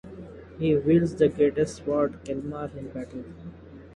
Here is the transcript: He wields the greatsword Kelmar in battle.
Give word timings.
He 0.57 0.75
wields 0.75 1.13
the 1.13 1.29
greatsword 1.29 2.23
Kelmar 2.23 2.75
in 2.75 2.87
battle. 2.89 3.23